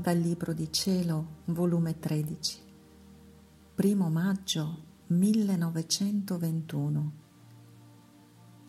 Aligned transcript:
Dal 0.00 0.16
Libro 0.16 0.54
di 0.54 0.72
Cielo, 0.72 1.42
volume 1.44 1.98
13, 1.98 2.62
primo 3.74 4.08
maggio 4.08 4.84
1921. 5.08 7.12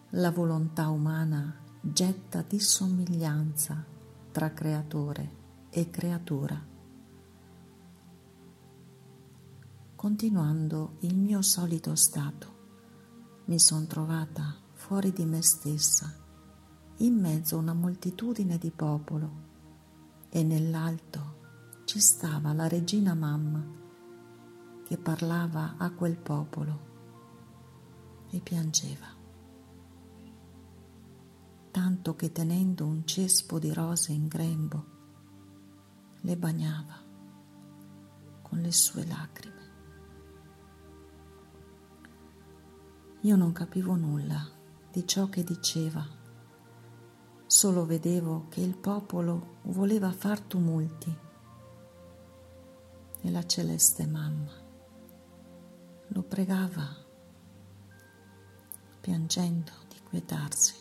La 0.09 0.29
volontà 0.29 0.89
umana 0.89 1.63
getta 1.79 2.41
dissomiglianza 2.41 3.81
tra 4.29 4.51
creatore 4.51 5.69
e 5.69 5.89
creatura. 5.89 6.61
Continuando 9.95 10.97
il 10.99 11.15
mio 11.15 11.41
solito 11.41 11.95
stato, 11.95 12.55
mi 13.45 13.57
sono 13.57 13.85
trovata 13.85 14.53
fuori 14.73 15.13
di 15.13 15.23
me 15.23 15.41
stessa, 15.41 16.13
in 16.97 17.17
mezzo 17.17 17.55
a 17.55 17.59
una 17.59 17.73
moltitudine 17.73 18.57
di 18.57 18.71
popolo 18.71 19.47
e 20.33 20.43
nell'alto 20.43 21.39
ci 21.83 21.99
stava 21.99 22.53
la 22.53 22.69
regina 22.69 23.13
mamma 23.13 23.61
che 24.85 24.97
parlava 24.97 25.75
a 25.77 25.91
quel 25.91 26.17
popolo 26.17 26.89
e 28.29 28.39
piangeva, 28.39 29.07
tanto 31.69 32.15
che 32.15 32.31
tenendo 32.31 32.85
un 32.85 33.05
cespo 33.05 33.59
di 33.59 33.73
rose 33.73 34.13
in 34.13 34.27
grembo 34.27 34.85
le 36.21 36.37
bagnava 36.37 36.95
con 38.41 38.59
le 38.59 38.71
sue 38.71 39.05
lacrime. 39.05 39.69
Io 43.23 43.35
non 43.35 43.51
capivo 43.51 43.95
nulla 43.95 44.49
di 44.89 45.05
ciò 45.05 45.27
che 45.27 45.43
diceva 45.43 46.19
solo 47.51 47.85
vedevo 47.85 48.45
che 48.47 48.61
il 48.61 48.77
popolo 48.77 49.57
voleva 49.63 50.09
far 50.13 50.39
tumulti 50.39 51.13
e 53.19 53.29
la 53.29 53.45
celeste 53.45 54.07
mamma 54.07 54.53
lo 56.07 56.23
pregava 56.23 56.95
piangendo 59.01 59.71
di 59.89 59.99
quietarsi. 60.01 60.75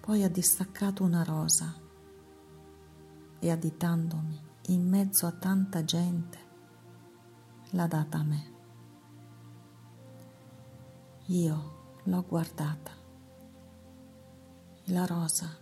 Poi 0.00 0.22
ha 0.22 0.30
distaccato 0.30 1.02
una 1.02 1.24
rosa 1.24 1.74
e 3.40 3.50
additandomi 3.50 4.40
in 4.66 4.88
mezzo 4.88 5.26
a 5.26 5.32
tanta 5.32 5.82
gente 5.82 6.38
l'ha 7.70 7.88
data 7.88 8.18
a 8.18 8.22
me. 8.22 8.52
Io 11.26 11.78
L'ho 12.10 12.24
guardata 12.26 12.90
la 14.86 15.06
rosa 15.06 15.56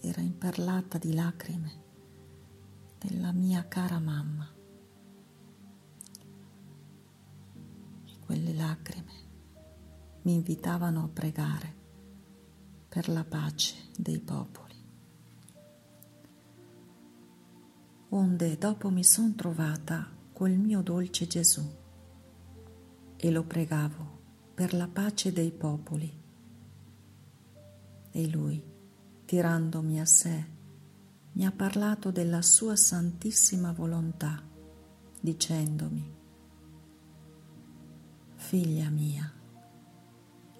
era 0.00 0.22
imperlata 0.22 0.96
di 0.96 1.12
lacrime 1.12 1.82
della 2.98 3.32
mia 3.32 3.68
cara 3.68 3.98
mamma. 3.98 4.50
E 8.06 8.18
quelle 8.18 8.54
lacrime 8.54 9.12
mi 10.22 10.32
invitavano 10.32 11.04
a 11.04 11.08
pregare 11.08 11.74
per 12.88 13.10
la 13.10 13.24
pace 13.24 13.90
dei 13.94 14.20
popoli. 14.20 14.82
Onde 18.08 18.56
dopo 18.56 18.88
mi 18.88 19.04
son 19.04 19.34
trovata 19.34 20.08
col 20.32 20.52
mio 20.52 20.80
dolce 20.80 21.26
Gesù 21.26 21.62
e 23.16 23.30
lo 23.30 23.44
pregavo 23.44 24.19
per 24.60 24.74
la 24.74 24.88
pace 24.88 25.32
dei 25.32 25.52
popoli. 25.52 26.12
E 28.10 28.28
lui, 28.28 28.62
tirandomi 29.24 29.98
a 29.98 30.04
sé, 30.04 30.46
mi 31.32 31.46
ha 31.46 31.50
parlato 31.50 32.10
della 32.10 32.42
sua 32.42 32.76
santissima 32.76 33.72
volontà, 33.72 34.38
dicendomi, 35.18 36.14
Figlia 38.34 38.90
mia, 38.90 39.32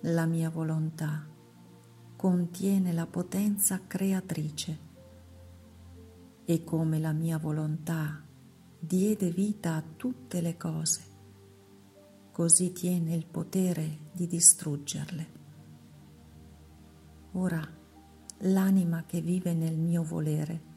la 0.00 0.24
mia 0.24 0.48
volontà 0.48 1.28
contiene 2.16 2.94
la 2.94 3.06
potenza 3.06 3.82
creatrice 3.86 4.78
e 6.46 6.64
come 6.64 6.98
la 6.98 7.12
mia 7.12 7.36
volontà 7.36 8.24
diede 8.78 9.30
vita 9.30 9.74
a 9.74 9.84
tutte 9.94 10.40
le 10.40 10.56
cose, 10.56 11.09
così 12.32 12.72
tiene 12.72 13.14
il 13.14 13.26
potere 13.26 14.08
di 14.12 14.26
distruggerle. 14.26 15.38
Ora 17.32 17.66
l'anima 18.38 19.04
che 19.04 19.20
vive 19.20 19.54
nel 19.54 19.78
mio 19.78 20.02
volere 20.02 20.68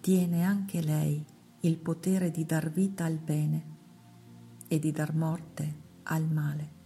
tiene 0.00 0.44
anche 0.44 0.80
lei 0.80 1.24
il 1.60 1.78
potere 1.78 2.30
di 2.30 2.44
dar 2.44 2.70
vita 2.70 3.04
al 3.04 3.18
bene 3.18 3.76
e 4.66 4.78
di 4.78 4.90
dar 4.90 5.14
morte 5.14 5.80
al 6.04 6.28
male. 6.28 6.80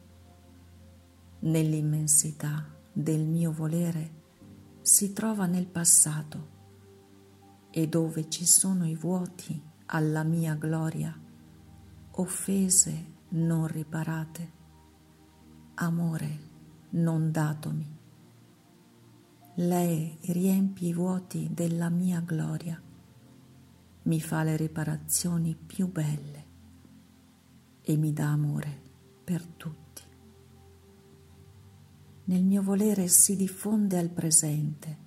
Nell'immensità 1.41 2.67
del 2.93 3.27
mio 3.27 3.53
volere 3.53 4.25
si 4.83 5.13
trova 5.13 5.47
nel 5.47 5.67
passato 5.67 6.55
e 7.71 7.89
dove 7.89 8.29
ci 8.29 8.47
sono 8.47 8.87
i 8.87 8.95
vuoti 8.95 9.63
alla 9.87 10.23
mia 10.23 10.55
gloria, 10.55 11.19
offese 12.13 13.15
non 13.29 13.67
riparate, 13.67 14.53
amore 15.75 16.39
non 16.91 17.31
datomi. 17.31 17.95
Lei 19.57 20.19
riempie 20.21 20.89
i 20.89 20.93
vuoti 20.93 21.51
della 21.53 21.89
mia 21.89 22.21
gloria, 22.21 22.81
mi 24.03 24.21
fa 24.21 24.43
le 24.43 24.57
riparazioni 24.57 25.57
più 25.57 25.91
belle 25.91 26.45
e 27.83 27.97
mi 27.97 28.13
dà 28.13 28.31
amore 28.31 28.83
per 29.25 29.45
tutti. 29.45 30.03
Nel 32.25 32.45
mio 32.45 32.63
volere 32.63 33.09
si 33.09 33.37
diffonde 33.37 33.99
al 33.99 34.11
presente, 34.11 35.05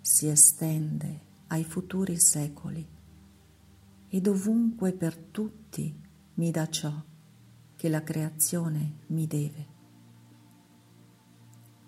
si 0.00 0.28
estende 0.28 1.28
ai 1.48 1.64
futuri 1.64 2.18
secoli 2.18 2.88
e 4.08 4.20
dovunque 4.20 4.92
per 4.92 5.16
tutti 5.16 5.94
mi 6.34 6.50
dà 6.50 6.68
ciò 6.68 7.08
che 7.80 7.88
la 7.88 8.02
creazione 8.02 9.04
mi 9.06 9.26
deve. 9.26 9.66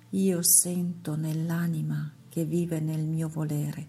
Io 0.08 0.42
sento 0.42 1.16
nell'anima 1.16 2.10
che 2.30 2.46
vive 2.46 2.80
nel 2.80 3.06
mio 3.06 3.28
volere 3.28 3.88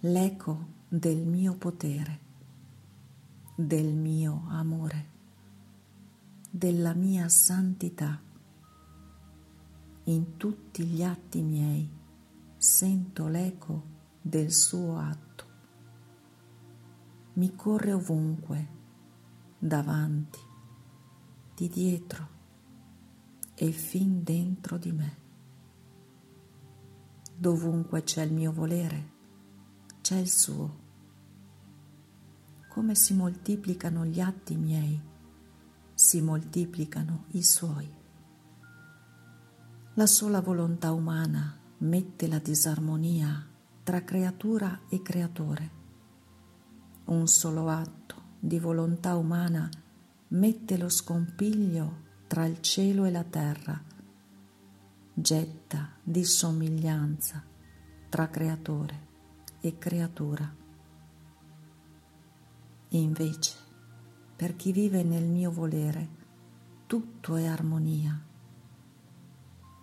l'eco 0.00 0.66
del 0.88 1.24
mio 1.24 1.54
potere, 1.54 2.18
del 3.54 3.94
mio 3.94 4.46
amore, 4.48 5.10
della 6.50 6.94
mia 6.94 7.28
santità. 7.28 8.20
In 10.02 10.36
tutti 10.36 10.84
gli 10.84 11.04
atti 11.04 11.42
miei 11.42 11.88
sento 12.56 13.28
l'eco 13.28 13.84
del 14.20 14.50
suo 14.52 14.98
atto. 14.98 15.44
Mi 17.34 17.54
corre 17.54 17.92
ovunque, 17.92 18.68
davanti, 19.60 20.46
di 21.58 21.68
dietro 21.68 22.28
e 23.56 23.72
fin 23.72 24.22
dentro 24.22 24.78
di 24.78 24.92
me. 24.92 25.16
Dovunque 27.36 28.04
c'è 28.04 28.22
il 28.22 28.32
mio 28.32 28.52
volere, 28.52 29.10
c'è 30.00 30.18
il 30.18 30.30
suo. 30.30 30.78
Come 32.68 32.94
si 32.94 33.12
moltiplicano 33.12 34.04
gli 34.04 34.20
atti 34.20 34.54
miei, 34.54 35.02
si 35.94 36.20
moltiplicano 36.20 37.24
i 37.30 37.42
suoi. 37.42 37.92
La 39.94 40.06
sola 40.06 40.40
volontà 40.40 40.92
umana 40.92 41.58
mette 41.78 42.28
la 42.28 42.38
disarmonia 42.38 43.44
tra 43.82 44.04
creatura 44.04 44.82
e 44.88 45.02
creatore. 45.02 45.70
Un 47.06 47.26
solo 47.26 47.68
atto 47.68 48.14
di 48.38 48.60
volontà 48.60 49.16
umana 49.16 49.68
mette 50.28 50.76
lo 50.76 50.90
scompiglio 50.90 52.06
tra 52.26 52.44
il 52.44 52.60
cielo 52.60 53.06
e 53.06 53.10
la 53.10 53.24
terra, 53.24 53.82
getta 55.14 55.92
dissomiglianza 56.02 57.42
tra 58.10 58.28
creatore 58.28 59.06
e 59.60 59.78
creatura. 59.78 60.54
Invece, 62.90 63.56
per 64.36 64.54
chi 64.56 64.72
vive 64.72 65.02
nel 65.02 65.24
mio 65.24 65.50
volere, 65.50 66.16
tutto 66.86 67.36
è 67.36 67.46
armonia. 67.46 68.22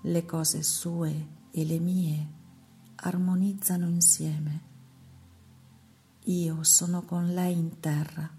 Le 0.04 0.26
cose 0.26 0.62
sue 0.62 1.28
e 1.50 1.66
le 1.66 1.80
mie 1.80 2.30
armonizzano 2.96 3.88
insieme. 3.88 4.74
Io 6.26 6.64
sono 6.64 7.04
con 7.04 7.34
lei 7.34 7.58
in 7.58 7.80
terra 7.80 8.30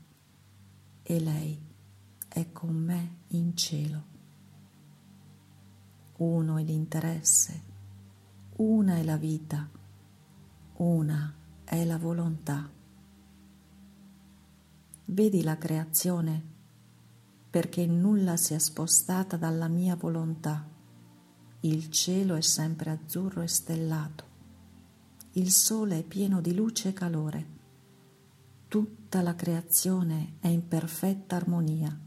e 1.02 1.20
lei 1.20 1.65
è 2.28 2.52
con 2.52 2.74
me 2.74 3.16
in 3.28 3.56
cielo. 3.56 4.04
Uno 6.18 6.56
è 6.58 6.62
l'interesse, 6.62 7.62
una 8.56 8.96
è 8.96 9.02
la 9.02 9.16
vita, 9.16 9.68
una 10.76 11.34
è 11.64 11.84
la 11.84 11.98
volontà. 11.98 12.70
Vedi 15.06 15.42
la 15.42 15.56
creazione 15.56 16.54
perché 17.50 17.86
nulla 17.86 18.36
si 18.36 18.54
è 18.54 18.58
spostata 18.58 19.36
dalla 19.36 19.68
mia 19.68 19.96
volontà. 19.96 20.68
Il 21.60 21.90
cielo 21.90 22.34
è 22.34 22.42
sempre 22.42 22.90
azzurro 22.90 23.40
e 23.40 23.48
stellato. 23.48 24.24
Il 25.32 25.50
sole 25.50 26.00
è 26.00 26.02
pieno 26.02 26.40
di 26.40 26.54
luce 26.54 26.90
e 26.90 26.92
calore. 26.92 27.46
Tutta 28.68 29.22
la 29.22 29.34
creazione 29.34 30.34
è 30.40 30.48
in 30.48 30.68
perfetta 30.68 31.36
armonia. 31.36 32.05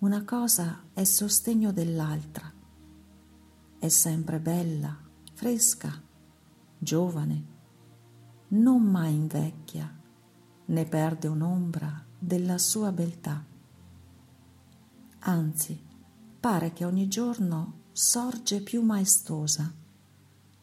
Una 0.00 0.24
cosa 0.24 0.84
è 0.94 1.04
sostegno 1.04 1.72
dell'altra. 1.72 2.50
È 3.78 3.88
sempre 3.88 4.40
bella, 4.40 4.96
fresca, 5.34 5.92
giovane, 6.78 7.44
non 8.48 8.82
mai 8.82 9.14
invecchia, 9.14 9.94
né 10.64 10.84
perde 10.86 11.28
un'ombra 11.28 12.02
della 12.18 12.56
sua 12.56 12.92
beltà. 12.92 13.44
Anzi, 15.18 15.78
pare 16.40 16.72
che 16.72 16.86
ogni 16.86 17.06
giorno 17.06 17.80
sorge 17.92 18.62
più 18.62 18.80
maestosa, 18.80 19.70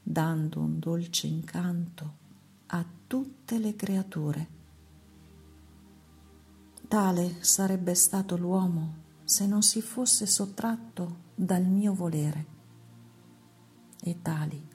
dando 0.01 0.61
un 0.61 0.79
dolce 0.79 1.27
incanto 1.27 2.17
a 2.65 2.83
tutte 3.05 3.59
le 3.59 3.75
creature. 3.75 4.47
Tale 6.87 7.43
sarebbe 7.43 7.93
stato 7.93 8.35
l'uomo 8.35 9.05
se 9.27 9.45
non 9.45 9.61
si 9.61 9.81
fosse 9.81 10.25
sottratto 10.25 11.25
dal 11.35 11.65
mio 11.65 11.93
volere. 11.93 12.45
E 14.01 14.21
tali 14.21 14.65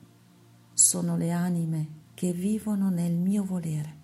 sono 0.75 1.17
le 1.17 1.31
anime 1.31 2.01
che 2.13 2.35
vivono 2.35 2.91
nel 2.91 3.15
mio 3.15 3.45
volere. 3.45 4.01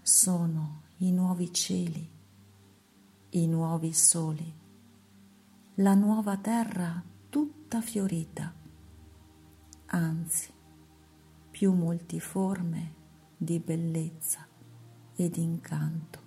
Sono 0.00 0.84
i 1.00 1.12
nuovi 1.12 1.52
cieli, 1.52 2.10
i 3.28 3.46
nuovi 3.46 3.92
soli, 3.92 4.50
la 5.74 5.92
nuova 5.92 6.38
terra 6.38 7.04
tutta 7.28 7.82
fiorita, 7.82 8.54
anzi 9.84 10.50
più 11.50 11.74
multiforme 11.74 12.94
di 13.36 13.58
bellezza 13.58 14.46
ed 15.14 15.36
incanto. 15.36 16.21